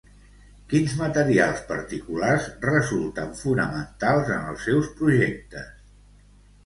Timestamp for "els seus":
4.55-4.93